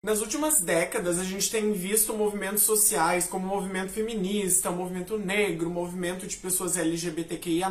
Nas 0.00 0.20
últimas 0.20 0.60
décadas, 0.60 1.18
a 1.18 1.24
gente 1.24 1.50
tem 1.50 1.72
visto 1.72 2.14
movimentos 2.14 2.62
sociais 2.62 3.26
como 3.26 3.46
o 3.46 3.48
movimento 3.48 3.90
feminista, 3.90 4.70
o 4.70 4.76
movimento 4.76 5.18
negro, 5.18 5.68
o 5.68 5.72
movimento 5.72 6.24
de 6.24 6.36
pessoas 6.36 6.76
LGBTQIA, 6.76 7.68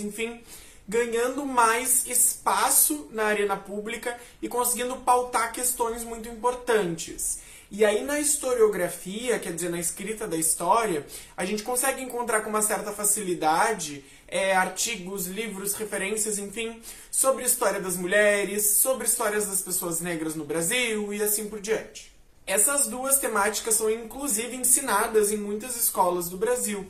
enfim, 0.00 0.40
ganhando 0.88 1.44
mais 1.44 2.06
espaço 2.06 3.08
na 3.10 3.24
arena 3.24 3.56
pública 3.56 4.18
e 4.40 4.48
conseguindo 4.48 4.96
pautar 4.96 5.52
questões 5.52 6.04
muito 6.04 6.28
importantes. 6.28 7.40
E 7.68 7.84
aí 7.84 8.04
na 8.04 8.20
historiografia, 8.20 9.38
quer 9.40 9.52
dizer, 9.52 9.68
na 9.68 9.80
escrita 9.80 10.26
da 10.28 10.36
história, 10.36 11.04
a 11.36 11.44
gente 11.44 11.64
consegue 11.64 12.00
encontrar 12.00 12.42
com 12.42 12.50
uma 12.50 12.62
certa 12.62 12.92
facilidade 12.92 14.04
é, 14.28 14.54
artigos, 14.54 15.26
livros, 15.26 15.74
referências, 15.74 16.38
enfim, 16.38 16.80
sobre 17.10 17.42
a 17.42 17.46
história 17.46 17.80
das 17.80 17.96
mulheres, 17.96 18.64
sobre 18.78 19.06
histórias 19.06 19.46
das 19.46 19.60
pessoas 19.60 20.00
negras 20.00 20.36
no 20.36 20.44
Brasil 20.44 21.12
e 21.12 21.20
assim 21.20 21.48
por 21.48 21.60
diante. 21.60 22.14
Essas 22.46 22.86
duas 22.86 23.18
temáticas 23.18 23.74
são 23.74 23.90
inclusive 23.90 24.54
ensinadas 24.54 25.32
em 25.32 25.36
muitas 25.36 25.76
escolas 25.76 26.28
do 26.28 26.36
Brasil. 26.36 26.86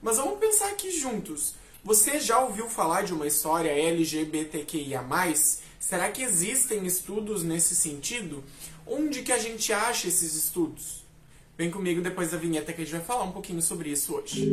Mas 0.00 0.16
vamos 0.16 0.38
pensar 0.38 0.68
aqui 0.68 0.92
juntos. 0.92 1.54
Você 1.84 2.20
já 2.20 2.38
ouviu 2.38 2.68
falar 2.68 3.02
de 3.02 3.12
uma 3.12 3.26
história 3.26 3.68
LGBTQIA+, 3.68 5.04
Será 5.80 6.12
que 6.12 6.22
existem 6.22 6.86
estudos 6.86 7.42
nesse 7.42 7.74
sentido? 7.74 8.44
Onde 8.86 9.22
que 9.22 9.32
a 9.32 9.38
gente 9.38 9.72
acha 9.72 10.06
esses 10.06 10.36
estudos? 10.36 11.04
Vem 11.58 11.72
comigo 11.72 12.00
depois 12.00 12.30
da 12.30 12.36
vinheta 12.36 12.72
que 12.72 12.82
a 12.82 12.84
gente 12.84 12.94
vai 12.94 13.04
falar 13.04 13.24
um 13.24 13.32
pouquinho 13.32 13.60
sobre 13.60 13.90
isso 13.90 14.14
hoje. 14.14 14.52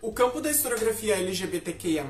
O 0.00 0.12
campo 0.12 0.40
da 0.40 0.52
historiografia 0.52 1.16
LGBTQIA+, 1.16 2.04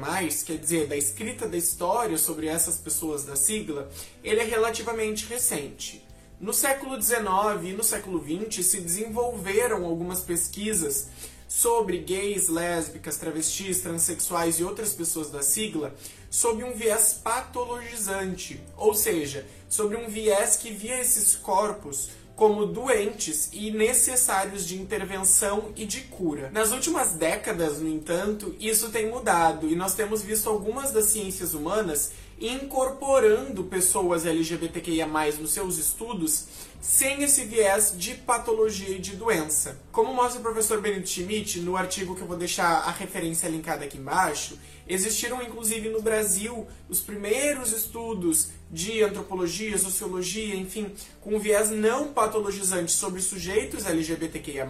quer 0.45 0.59
dizer, 0.59 0.89
da 0.89 0.97
escrita 0.97 1.49
da 1.49 1.57
história 1.57 2.19
sobre 2.19 2.49
essas 2.49 2.77
pessoas 2.77 3.25
da 3.25 3.35
sigla, 3.35 3.91
ele 4.23 4.41
é 4.41 4.45
relativamente 4.45 5.25
recente. 5.25 6.05
No 6.45 6.53
século 6.53 7.01
XIX 7.01 7.25
e 7.63 7.73
no 7.73 7.83
século 7.83 8.23
XX 8.23 8.67
se 8.67 8.81
desenvolveram 8.83 9.83
algumas 9.87 10.21
pesquisas 10.21 11.07
sobre 11.49 11.97
gays, 11.97 12.51
lésbicas, 12.51 13.17
travestis, 13.17 13.81
transexuais 13.81 14.61
e 14.61 14.63
outras 14.63 14.93
pessoas 14.93 15.31
da 15.31 15.41
sigla 15.41 15.95
sob 16.29 16.63
um 16.63 16.75
viés 16.75 17.19
patologizante, 17.25 18.63
ou 18.77 18.93
seja, 18.93 19.47
sobre 19.71 19.97
um 19.97 20.07
viés 20.07 20.59
que 20.59 20.71
via 20.71 21.01
esses 21.01 21.35
corpos 21.35 22.11
como 22.37 22.67
doentes 22.67 23.49
e 23.51 23.71
necessários 23.71 24.67
de 24.67 24.77
intervenção 24.79 25.73
e 25.75 25.87
de 25.87 26.03
cura. 26.03 26.51
Nas 26.51 26.73
últimas 26.73 27.13
décadas, 27.13 27.81
no 27.81 27.89
entanto, 27.89 28.55
isso 28.61 28.91
tem 28.91 29.09
mudado 29.09 29.67
e 29.67 29.75
nós 29.75 29.95
temos 29.95 30.21
visto 30.21 30.51
algumas 30.51 30.91
das 30.91 31.07
ciências 31.07 31.55
humanas 31.55 32.13
incorporando 32.41 33.65
pessoas 33.65 34.27
LGBTQIA+, 34.27 35.07
nos 35.41 35.53
seus 35.53 35.79
estudos, 35.79 36.47
sem 36.81 37.23
esse 37.23 37.45
viés 37.45 37.95
de 37.97 38.15
patologia 38.15 38.91
e 38.97 38.99
de 38.99 39.17
doença. 39.17 39.81
Como 39.91 40.13
mostra 40.13 40.41
o 40.41 40.43
professor 40.43 40.81
Benito 40.83 41.09
Schmidt, 41.09 41.61
no 41.61 41.77
artigo 41.77 42.15
que 42.15 42.21
eu 42.21 42.27
vou 42.27 42.37
deixar 42.37 42.83
a 42.83 42.91
referência 42.91 43.49
linkada 43.49 43.87
aqui 43.87 43.97
embaixo, 43.97 44.59
existiram 44.87 45.43
inclusive 45.43 45.89
no 45.89 46.03
Brasil 46.03 46.67
os 46.89 47.01
primeiros 47.01 47.73
estudos 47.73 48.49
de 48.71 49.03
antropologia, 49.03 49.79
sociologia, 49.79 50.55
enfim, 50.57 50.93
com 51.23 51.39
viés 51.39 51.71
não 51.71 52.13
patologizante 52.13 52.93
sobre 52.93 53.23
sujeitos 53.23 53.87
LGBTQIA+, 53.87 54.67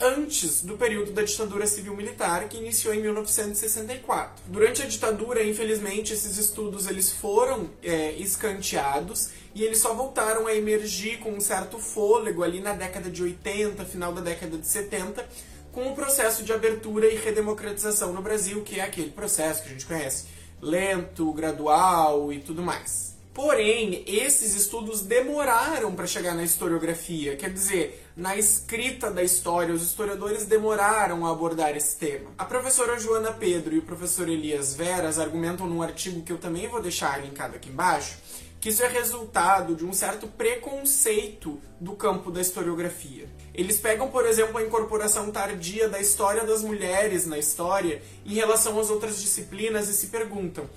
antes 0.00 0.62
do 0.62 0.76
período 0.76 1.12
da 1.12 1.22
ditadura 1.22 1.66
civil-militar, 1.66 2.48
que 2.48 2.56
iniciou 2.56 2.94
em 2.94 3.02
1964. 3.02 4.44
Durante 4.46 4.82
a 4.82 4.86
ditadura, 4.86 5.44
infelizmente, 5.44 6.12
esses 6.12 6.38
estudos 6.38 6.86
eles 6.86 7.12
foram 7.12 7.70
é, 7.82 8.12
escanteados 8.12 9.30
e 9.54 9.62
eles 9.62 9.78
só 9.78 9.92
voltaram 9.92 10.46
a 10.46 10.54
emergir 10.54 11.18
com 11.18 11.32
um 11.32 11.40
certo 11.40 11.78
fôlego 11.78 12.42
ali 12.42 12.60
na 12.60 12.72
década 12.72 13.10
de 13.10 13.22
80, 13.22 13.84
final 13.84 14.12
da 14.12 14.20
década 14.20 14.56
de 14.56 14.66
70, 14.66 15.28
com 15.70 15.90
o 15.90 15.94
processo 15.94 16.42
de 16.42 16.52
abertura 16.52 17.06
e 17.06 17.16
redemocratização 17.16 18.12
no 18.12 18.22
Brasil, 18.22 18.62
que 18.62 18.80
é 18.80 18.84
aquele 18.84 19.10
processo 19.10 19.62
que 19.62 19.68
a 19.68 19.72
gente 19.72 19.86
conhece, 19.86 20.26
lento, 20.60 21.32
gradual 21.32 22.32
e 22.32 22.40
tudo 22.40 22.62
mais. 22.62 23.19
Porém, 23.32 24.02
esses 24.08 24.56
estudos 24.56 25.02
demoraram 25.02 25.94
para 25.94 26.06
chegar 26.06 26.34
na 26.34 26.42
historiografia, 26.42 27.36
quer 27.36 27.52
dizer, 27.52 28.04
na 28.16 28.36
escrita 28.36 29.08
da 29.08 29.22
história, 29.22 29.72
os 29.72 29.82
historiadores 29.82 30.46
demoraram 30.46 31.24
a 31.24 31.30
abordar 31.30 31.76
esse 31.76 31.96
tema. 31.96 32.30
A 32.36 32.44
professora 32.44 32.98
Joana 32.98 33.32
Pedro 33.32 33.74
e 33.74 33.78
o 33.78 33.82
professor 33.82 34.28
Elias 34.28 34.74
Veras 34.74 35.18
argumentam 35.18 35.68
num 35.68 35.80
artigo 35.80 36.22
que 36.22 36.32
eu 36.32 36.38
também 36.38 36.66
vou 36.66 36.82
deixar 36.82 37.22
linkado 37.24 37.54
aqui 37.54 37.68
embaixo, 37.68 38.18
que 38.60 38.68
isso 38.68 38.82
é 38.82 38.88
resultado 38.88 39.76
de 39.76 39.86
um 39.86 39.92
certo 39.92 40.26
preconceito 40.26 41.58
do 41.80 41.92
campo 41.92 42.32
da 42.32 42.40
historiografia. 42.40 43.28
Eles 43.54 43.78
pegam, 43.78 44.10
por 44.10 44.26
exemplo, 44.26 44.58
a 44.58 44.62
incorporação 44.62 45.30
tardia 45.30 45.88
da 45.88 46.00
história 46.00 46.44
das 46.44 46.62
mulheres 46.62 47.26
na 47.26 47.38
história 47.38 48.02
em 48.26 48.34
relação 48.34 48.78
às 48.78 48.90
outras 48.90 49.20
disciplinas 49.22 49.88
e 49.88 49.94
se 49.94 50.08
perguntam: 50.08 50.68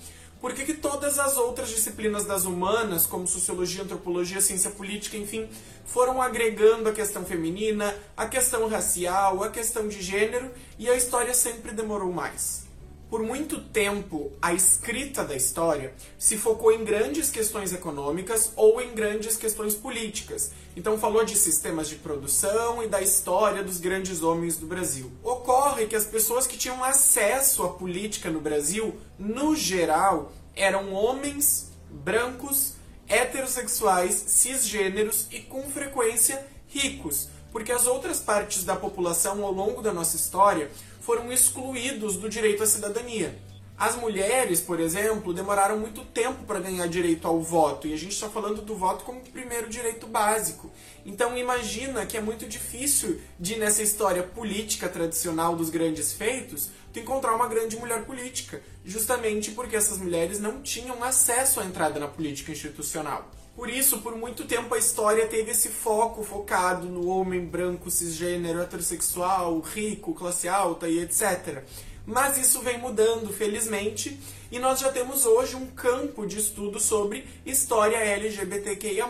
por 0.44 0.52
que, 0.52 0.62
que 0.62 0.74
todas 0.74 1.18
as 1.18 1.38
outras 1.38 1.70
disciplinas 1.70 2.26
das 2.26 2.44
humanas, 2.44 3.06
como 3.06 3.26
sociologia, 3.26 3.82
antropologia, 3.82 4.42
ciência 4.42 4.70
política, 4.70 5.16
enfim, 5.16 5.48
foram 5.86 6.20
agregando 6.20 6.86
a 6.86 6.92
questão 6.92 7.24
feminina, 7.24 7.96
a 8.14 8.26
questão 8.26 8.68
racial, 8.68 9.42
a 9.42 9.48
questão 9.48 9.88
de 9.88 10.02
gênero 10.02 10.50
e 10.78 10.86
a 10.86 10.94
história 10.94 11.32
sempre 11.32 11.72
demorou 11.72 12.12
mais? 12.12 12.63
Por 13.10 13.22
muito 13.22 13.60
tempo, 13.60 14.32
a 14.40 14.52
escrita 14.54 15.24
da 15.24 15.36
história 15.36 15.94
se 16.18 16.36
focou 16.36 16.72
em 16.72 16.84
grandes 16.84 17.30
questões 17.30 17.72
econômicas 17.72 18.52
ou 18.56 18.80
em 18.80 18.92
grandes 18.94 19.36
questões 19.36 19.74
políticas. 19.74 20.50
Então, 20.76 20.98
falou 20.98 21.24
de 21.24 21.36
sistemas 21.36 21.88
de 21.88 21.96
produção 21.96 22.82
e 22.82 22.88
da 22.88 23.00
história 23.00 23.62
dos 23.62 23.78
grandes 23.78 24.22
homens 24.22 24.56
do 24.56 24.66
Brasil. 24.66 25.12
Ocorre 25.22 25.86
que 25.86 25.94
as 25.94 26.06
pessoas 26.06 26.46
que 26.46 26.56
tinham 26.56 26.82
acesso 26.82 27.62
à 27.62 27.68
política 27.68 28.30
no 28.30 28.40
Brasil, 28.40 28.98
no 29.18 29.54
geral, 29.54 30.32
eram 30.56 30.92
homens 30.92 31.70
brancos, 31.90 32.74
heterossexuais, 33.08 34.14
cisgêneros 34.14 35.28
e, 35.30 35.40
com 35.40 35.62
frequência, 35.70 36.44
ricos, 36.66 37.28
porque 37.52 37.70
as 37.70 37.86
outras 37.86 38.18
partes 38.18 38.64
da 38.64 38.74
população 38.74 39.44
ao 39.44 39.52
longo 39.52 39.80
da 39.80 39.92
nossa 39.92 40.16
história 40.16 40.70
foram 41.04 41.30
excluídos 41.30 42.16
do 42.16 42.30
direito 42.30 42.62
à 42.62 42.66
cidadania. 42.66 43.38
As 43.76 43.94
mulheres, 43.96 44.60
por 44.60 44.80
exemplo, 44.80 45.34
demoraram 45.34 45.78
muito 45.78 46.02
tempo 46.02 46.44
para 46.44 46.60
ganhar 46.60 46.86
direito 46.86 47.28
ao 47.28 47.42
voto, 47.42 47.86
e 47.86 47.92
a 47.92 47.96
gente 47.96 48.12
está 48.12 48.30
falando 48.30 48.62
do 48.62 48.74
voto 48.74 49.04
como 49.04 49.20
primeiro 49.20 49.68
direito 49.68 50.06
básico. 50.06 50.70
Então 51.04 51.36
imagina 51.36 52.06
que 52.06 52.16
é 52.16 52.20
muito 52.20 52.46
difícil 52.46 53.20
de 53.38 53.56
nessa 53.56 53.82
história 53.82 54.22
política 54.22 54.88
tradicional 54.88 55.54
dos 55.54 55.68
grandes 55.68 56.14
feitos, 56.14 56.70
tu 56.90 57.00
encontrar 57.00 57.34
uma 57.34 57.48
grande 57.48 57.76
mulher 57.76 58.04
política, 58.04 58.62
justamente 58.82 59.50
porque 59.50 59.76
essas 59.76 59.98
mulheres 59.98 60.40
não 60.40 60.62
tinham 60.62 61.04
acesso 61.04 61.60
à 61.60 61.66
entrada 61.66 62.00
na 62.00 62.08
política 62.08 62.52
institucional. 62.52 63.30
Por 63.56 63.70
isso, 63.70 63.98
por 63.98 64.16
muito 64.16 64.44
tempo, 64.46 64.74
a 64.74 64.78
história 64.78 65.28
teve 65.28 65.52
esse 65.52 65.68
foco 65.68 66.24
focado 66.24 66.88
no 66.88 67.06
homem 67.06 67.46
branco, 67.46 67.88
cisgênero, 67.88 68.60
heterossexual, 68.60 69.60
rico, 69.60 70.12
classe 70.12 70.48
alta 70.48 70.88
e 70.88 70.98
etc. 70.98 71.62
Mas 72.04 72.36
isso 72.36 72.60
vem 72.62 72.78
mudando, 72.78 73.32
felizmente, 73.32 74.18
e 74.50 74.58
nós 74.58 74.80
já 74.80 74.90
temos 74.90 75.24
hoje 75.24 75.54
um 75.54 75.68
campo 75.68 76.26
de 76.26 76.38
estudo 76.40 76.80
sobre 76.80 77.26
história 77.46 77.96
LGBTQIA+, 77.96 79.08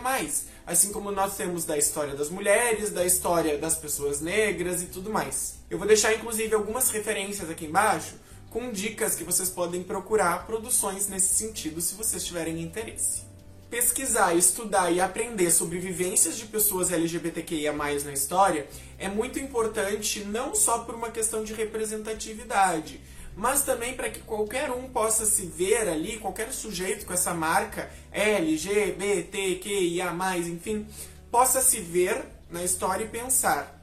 assim 0.65 0.91
como 0.91 1.11
nós 1.11 1.35
temos 1.35 1.65
da 1.65 1.75
história 1.75 2.13
das 2.13 2.29
mulheres, 2.29 2.91
da 2.91 3.03
história 3.03 3.57
das 3.57 3.75
pessoas 3.75 4.21
negras 4.21 4.83
e 4.83 4.85
tudo 4.85 5.09
mais. 5.09 5.55
Eu 5.71 5.79
vou 5.79 5.87
deixar, 5.87 6.13
inclusive, 6.13 6.53
algumas 6.53 6.91
referências 6.91 7.49
aqui 7.49 7.65
embaixo 7.65 8.13
com 8.51 8.71
dicas 8.71 9.15
que 9.15 9.23
vocês 9.23 9.49
podem 9.49 9.83
procurar 9.83 10.45
produções 10.45 11.07
nesse 11.07 11.33
sentido 11.33 11.81
se 11.81 11.95
vocês 11.95 12.23
tiverem 12.23 12.61
interesse 12.61 13.34
pesquisar, 13.75 14.33
estudar 14.33 14.89
e 14.89 15.01
aprender 15.01 15.51
sobre 15.51 15.77
vivências 15.79 16.37
de 16.37 16.45
pessoas 16.45 16.93
LGBTQIA+, 16.93 17.73
na 17.73 18.13
história 18.13 18.69
é 18.97 19.09
muito 19.09 19.37
importante 19.37 20.23
não 20.23 20.55
só 20.55 20.79
por 20.79 20.95
uma 20.95 21.11
questão 21.11 21.43
de 21.43 21.53
representatividade, 21.53 23.01
mas 23.35 23.65
também 23.65 23.93
para 23.93 24.09
que 24.09 24.21
qualquer 24.21 24.71
um 24.71 24.87
possa 24.87 25.25
se 25.25 25.47
ver 25.47 25.89
ali, 25.89 26.17
qualquer 26.19 26.53
sujeito 26.53 27.05
com 27.05 27.11
essa 27.11 27.33
marca 27.33 27.91
LGBTQIA+, 28.13 30.13
enfim, 30.37 30.87
possa 31.29 31.61
se 31.61 31.81
ver 31.81 32.23
na 32.49 32.63
história 32.63 33.03
e 33.03 33.09
pensar. 33.09 33.77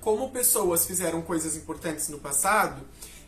Como 0.00 0.30
pessoas 0.30 0.86
fizeram 0.86 1.22
coisas 1.22 1.54
importantes 1.54 2.08
no 2.08 2.18
passado, 2.18 2.82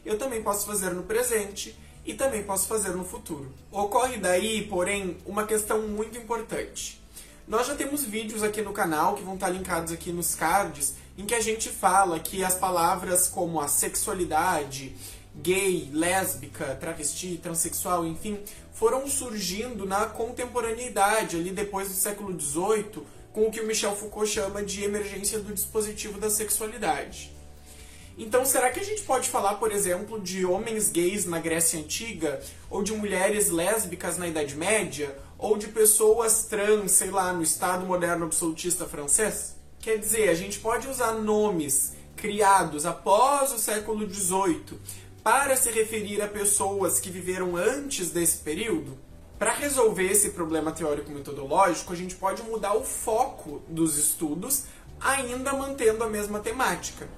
eu 0.04 0.18
também 0.18 0.42
posso 0.42 0.66
fazer 0.66 0.90
no 0.90 1.04
presente 1.04 1.78
e 2.04 2.14
também 2.14 2.42
posso 2.42 2.66
fazer 2.66 2.90
no 2.90 3.04
futuro. 3.04 3.52
Ocorre 3.70 4.16
daí, 4.16 4.66
porém, 4.66 5.16
uma 5.24 5.46
questão 5.46 5.82
muito 5.88 6.18
importante. 6.18 7.00
Nós 7.46 7.66
já 7.66 7.74
temos 7.74 8.04
vídeos 8.04 8.42
aqui 8.42 8.62
no 8.62 8.72
canal 8.72 9.14
que 9.14 9.22
vão 9.22 9.34
estar 9.34 9.50
linkados 9.50 9.92
aqui 9.92 10.12
nos 10.12 10.34
cards 10.34 10.94
em 11.18 11.26
que 11.26 11.34
a 11.34 11.40
gente 11.40 11.68
fala 11.68 12.18
que 12.18 12.42
as 12.42 12.54
palavras 12.54 13.28
como 13.28 13.60
a 13.60 13.68
sexualidade 13.68 14.94
gay, 15.34 15.88
lésbica, 15.92 16.76
travesti, 16.76 17.38
transexual, 17.42 18.06
enfim, 18.06 18.38
foram 18.72 19.08
surgindo 19.08 19.86
na 19.86 20.06
contemporaneidade, 20.06 21.36
ali 21.36 21.50
depois 21.50 21.88
do 21.88 21.94
século 21.94 22.38
XVIII, 22.38 23.02
com 23.32 23.46
o 23.46 23.50
que 23.50 23.60
o 23.60 23.66
Michel 23.66 23.96
Foucault 23.96 24.30
chama 24.30 24.62
de 24.62 24.84
emergência 24.84 25.38
do 25.38 25.54
dispositivo 25.54 26.20
da 26.20 26.28
sexualidade. 26.28 27.32
Então, 28.16 28.44
será 28.44 28.70
que 28.70 28.80
a 28.80 28.84
gente 28.84 29.02
pode 29.02 29.28
falar, 29.28 29.54
por 29.54 29.72
exemplo, 29.72 30.20
de 30.20 30.44
homens 30.44 30.88
gays 30.88 31.24
na 31.24 31.38
Grécia 31.38 31.80
Antiga, 31.80 32.40
ou 32.68 32.82
de 32.82 32.92
mulheres 32.92 33.48
lésbicas 33.48 34.18
na 34.18 34.28
Idade 34.28 34.54
Média, 34.54 35.16
ou 35.38 35.56
de 35.56 35.68
pessoas 35.68 36.44
trans, 36.44 36.92
sei 36.92 37.10
lá, 37.10 37.32
no 37.32 37.42
Estado 37.42 37.86
moderno 37.86 38.26
absolutista 38.26 38.86
francês? 38.86 39.56
Quer 39.80 39.98
dizer, 39.98 40.28
a 40.28 40.34
gente 40.34 40.60
pode 40.60 40.86
usar 40.88 41.12
nomes 41.12 41.94
criados 42.16 42.86
após 42.86 43.52
o 43.52 43.58
século 43.58 44.08
XVIII 44.08 44.78
para 45.24 45.56
se 45.56 45.70
referir 45.70 46.20
a 46.20 46.28
pessoas 46.28 47.00
que 47.00 47.10
viveram 47.10 47.56
antes 47.56 48.10
desse 48.10 48.38
período? 48.38 48.96
Para 49.38 49.52
resolver 49.52 50.06
esse 50.06 50.30
problema 50.30 50.70
teórico-metodológico, 50.70 51.92
a 51.92 51.96
gente 51.96 52.14
pode 52.14 52.42
mudar 52.42 52.74
o 52.74 52.84
foco 52.84 53.60
dos 53.68 53.98
estudos, 53.98 54.66
ainda 55.00 55.52
mantendo 55.52 56.04
a 56.04 56.08
mesma 56.08 56.38
temática. 56.38 57.08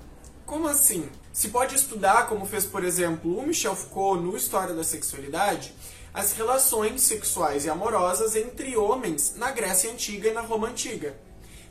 Como 0.46 0.69
assim? 0.69 1.08
Se 1.32 1.49
pode 1.49 1.75
estudar, 1.75 2.29
como 2.29 2.44
fez, 2.44 2.67
por 2.67 2.85
exemplo, 2.85 3.38
o 3.38 3.46
Michel 3.46 3.75
Foucault 3.75 4.23
no 4.23 4.37
História 4.37 4.75
da 4.75 4.85
Sexualidade, 4.85 5.75
as 6.12 6.32
relações 6.32 7.00
sexuais 7.00 7.64
e 7.64 7.70
amorosas 7.70 8.37
entre 8.37 8.76
homens 8.76 9.35
na 9.37 9.50
Grécia 9.50 9.91
Antiga 9.91 10.29
e 10.29 10.35
na 10.35 10.43
Roma 10.43 10.69
Antiga. 10.69 11.17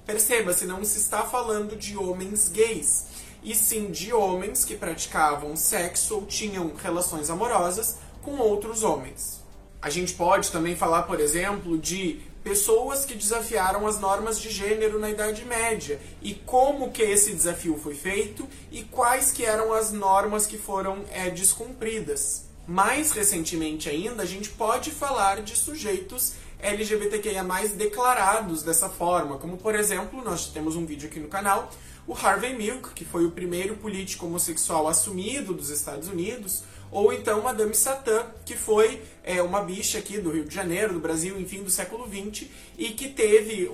Perceba-se, 0.05 0.65
não 0.65 0.83
se 0.83 0.97
está 0.97 1.21
falando 1.21 1.75
de 1.77 1.95
homens 1.95 2.49
gays, 2.49 3.05
e 3.43 3.53
sim 3.53 3.91
de 3.91 4.11
homens 4.11 4.65
que 4.65 4.75
praticavam 4.75 5.55
sexo 5.55 6.15
ou 6.15 6.25
tinham 6.25 6.73
relações 6.75 7.29
amorosas 7.29 7.97
com 8.23 8.37
outros 8.37 8.83
homens. 8.83 9.41
A 9.81 9.89
gente 9.89 10.13
pode 10.13 10.51
também 10.51 10.75
falar, 10.75 11.03
por 11.03 11.19
exemplo, 11.19 11.77
de 11.77 12.21
pessoas 12.43 13.05
que 13.05 13.15
desafiaram 13.15 13.87
as 13.87 13.99
normas 13.99 14.39
de 14.39 14.49
gênero 14.49 14.99
na 14.99 15.09
Idade 15.09 15.45
Média 15.45 15.99
e 16.21 16.33
como 16.33 16.91
que 16.91 17.01
esse 17.01 17.33
desafio 17.33 17.77
foi 17.77 17.95
feito 17.95 18.47
e 18.71 18.83
quais 18.83 19.31
que 19.31 19.45
eram 19.45 19.73
as 19.73 19.91
normas 19.91 20.45
que 20.45 20.57
foram 20.57 21.03
é, 21.11 21.29
descumpridas. 21.29 22.43
Mais 22.67 23.11
recentemente 23.11 23.89
ainda, 23.89 24.23
a 24.23 24.25
gente 24.25 24.49
pode 24.49 24.91
falar 24.91 25.41
de 25.41 25.55
sujeitos 25.55 26.33
LGBTQIA+, 26.59 27.43
declarados 27.75 28.63
dessa 28.63 28.87
forma, 28.89 29.37
como 29.37 29.57
por 29.57 29.75
exemplo, 29.75 30.23
nós 30.23 30.47
temos 30.47 30.75
um 30.77 30.85
vídeo 30.85 31.09
aqui 31.09 31.19
no 31.19 31.27
canal, 31.27 31.69
o 32.07 32.13
Harvey 32.13 32.53
Milk, 32.53 32.91
que 32.93 33.05
foi 33.05 33.25
o 33.25 33.31
primeiro 33.31 33.75
político 33.75 34.25
homossexual 34.25 34.87
assumido 34.87 35.53
dos 35.53 35.69
Estados 35.69 36.07
Unidos, 36.07 36.63
ou 36.93 37.11
então 37.11 37.41
Madame 37.41 37.73
Satã, 37.73 38.27
que 38.45 38.55
foi 38.55 39.01
é, 39.23 39.41
uma 39.41 39.61
bicha 39.61 39.97
aqui 39.97 40.19
do 40.19 40.29
Rio 40.29 40.45
de 40.45 40.53
Janeiro, 40.53 40.93
do 40.93 40.99
Brasil, 40.99 41.39
enfim, 41.39 41.63
do 41.63 41.71
século 41.71 42.07
XX, 42.07 42.47
e 42.77 42.89
que 42.89 43.09
teve 43.09 43.69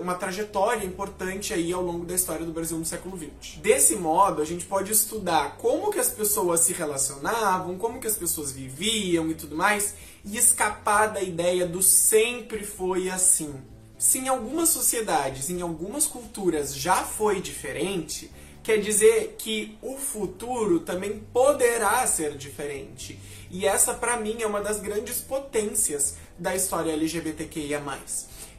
uma 0.00 0.14
trajetória 0.14 0.84
importante 0.84 1.54
aí 1.54 1.72
ao 1.72 1.82
longo 1.82 2.04
da 2.04 2.14
história 2.14 2.44
do 2.44 2.52
Brasil 2.52 2.76
no 2.76 2.84
século 2.84 3.16
XX. 3.16 3.58
Desse 3.58 3.94
modo, 3.94 4.42
a 4.42 4.44
gente 4.44 4.64
pode 4.64 4.90
estudar 4.90 5.56
como 5.58 5.92
que 5.92 6.00
as 6.00 6.08
pessoas 6.08 6.60
se 6.60 6.72
relacionavam, 6.72 7.78
como 7.78 8.00
que 8.00 8.08
as 8.08 8.16
pessoas 8.16 8.50
viviam 8.50 9.30
e 9.30 9.34
tudo 9.34 9.54
mais, 9.54 9.94
e 10.24 10.36
escapar 10.36 11.06
da 11.06 11.22
ideia 11.22 11.66
do 11.66 11.80
sempre 11.80 12.64
foi 12.64 13.08
assim. 13.08 13.54
Se 13.96 14.18
em 14.18 14.28
algumas 14.28 14.70
sociedades, 14.70 15.48
em 15.48 15.62
algumas 15.62 16.04
culturas 16.06 16.74
já 16.74 16.96
foi 16.96 17.40
diferente, 17.40 18.30
quer 18.66 18.80
dizer 18.80 19.36
que 19.38 19.78
o 19.80 19.96
futuro 19.96 20.80
também 20.80 21.20
poderá 21.32 22.04
ser 22.04 22.36
diferente. 22.36 23.16
E 23.48 23.64
essa, 23.64 23.94
para 23.94 24.16
mim, 24.16 24.42
é 24.42 24.46
uma 24.46 24.60
das 24.60 24.80
grandes 24.80 25.20
potências 25.20 26.16
da 26.36 26.52
história 26.52 26.90
LGBTQIA. 26.90 27.80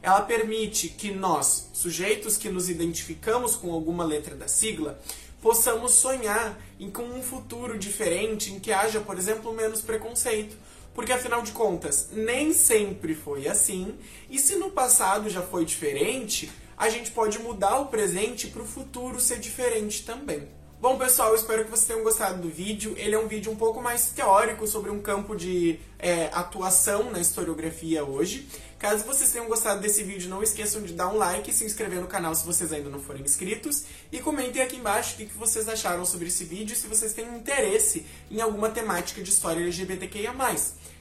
Ela 0.02 0.22
permite 0.22 0.88
que 0.88 1.10
nós, 1.10 1.68
sujeitos 1.74 2.38
que 2.38 2.48
nos 2.48 2.70
identificamos 2.70 3.54
com 3.54 3.70
alguma 3.70 4.02
letra 4.02 4.34
da 4.34 4.48
sigla, 4.48 4.98
possamos 5.42 5.92
sonhar 5.92 6.58
em 6.80 6.90
com 6.90 7.02
um 7.02 7.22
futuro 7.22 7.78
diferente, 7.78 8.50
em 8.50 8.58
que 8.58 8.72
haja, 8.72 9.00
por 9.00 9.18
exemplo, 9.18 9.52
menos 9.52 9.82
preconceito. 9.82 10.56
Porque 10.94 11.12
afinal 11.12 11.42
de 11.42 11.52
contas, 11.52 12.08
nem 12.12 12.54
sempre 12.54 13.14
foi 13.14 13.46
assim, 13.46 13.94
e 14.30 14.38
se 14.38 14.56
no 14.56 14.70
passado 14.70 15.28
já 15.28 15.42
foi 15.42 15.66
diferente, 15.66 16.50
a 16.78 16.88
gente 16.88 17.10
pode 17.10 17.38
mudar 17.40 17.80
o 17.80 17.86
presente 17.86 18.46
para 18.46 18.62
o 18.62 18.66
futuro 18.66 19.20
ser 19.20 19.40
diferente 19.40 20.04
também. 20.04 20.48
Bom, 20.80 20.96
pessoal, 20.96 21.34
espero 21.34 21.64
que 21.64 21.70
vocês 21.72 21.88
tenham 21.88 22.04
gostado 22.04 22.40
do 22.40 22.48
vídeo. 22.48 22.94
Ele 22.96 23.12
é 23.12 23.18
um 23.18 23.26
vídeo 23.26 23.50
um 23.50 23.56
pouco 23.56 23.82
mais 23.82 24.10
teórico 24.10 24.64
sobre 24.64 24.92
um 24.92 25.02
campo 25.02 25.34
de 25.34 25.80
é, 25.98 26.30
atuação 26.32 27.10
na 27.10 27.18
historiografia 27.18 28.04
hoje. 28.04 28.48
Caso 28.78 29.04
vocês 29.04 29.32
tenham 29.32 29.48
gostado 29.48 29.80
desse 29.80 30.04
vídeo, 30.04 30.30
não 30.30 30.40
esqueçam 30.40 30.80
de 30.82 30.92
dar 30.92 31.08
um 31.08 31.16
like 31.16 31.50
e 31.50 31.52
se 31.52 31.64
inscrever 31.64 32.00
no 32.00 32.06
canal 32.06 32.32
se 32.32 32.46
vocês 32.46 32.72
ainda 32.72 32.88
não 32.88 33.00
forem 33.00 33.24
inscritos. 33.24 33.86
E 34.12 34.20
comentem 34.20 34.62
aqui 34.62 34.76
embaixo 34.76 35.14
o 35.14 35.18
que 35.18 35.36
vocês 35.36 35.68
acharam 35.68 36.04
sobre 36.04 36.28
esse 36.28 36.44
vídeo 36.44 36.74
e 36.74 36.76
se 36.76 36.86
vocês 36.86 37.12
têm 37.12 37.26
interesse 37.34 38.06
em 38.30 38.40
alguma 38.40 38.70
temática 38.70 39.20
de 39.20 39.30
história 39.30 39.60
LGBTQIA+. 39.60 40.32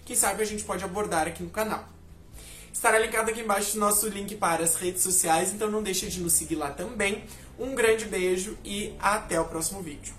Quem 0.03 0.15
sabe 0.15 0.41
a 0.41 0.45
gente 0.45 0.63
pode 0.63 0.83
abordar 0.83 1.27
aqui 1.27 1.43
no 1.43 1.51
canal. 1.51 1.96
Estará 2.77 2.99
linkado 2.99 3.31
aqui 3.31 3.41
embaixo 3.41 3.75
o 3.75 3.79
nosso 3.79 4.07
link 4.07 4.35
para 4.35 4.63
as 4.63 4.75
redes 4.75 5.01
sociais, 5.01 5.51
então 5.51 5.67
não 5.67 5.81
deixe 5.81 6.07
de 6.09 6.21
nos 6.21 6.33
seguir 6.33 6.53
lá 6.57 6.69
também. 6.69 7.23
Um 7.57 7.73
grande 7.73 8.05
beijo 8.05 8.55
e 8.63 8.93
até 8.99 9.41
o 9.41 9.45
próximo 9.45 9.81
vídeo. 9.81 10.13